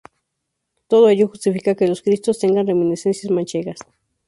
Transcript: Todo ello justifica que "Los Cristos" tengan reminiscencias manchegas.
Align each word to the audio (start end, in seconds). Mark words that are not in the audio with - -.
Todo 0.87 1.09
ello 1.09 1.27
justifica 1.27 1.75
que 1.75 1.87
"Los 1.87 2.01
Cristos" 2.01 2.39
tengan 2.39 2.65
reminiscencias 2.65 3.29
manchegas. 3.31 3.77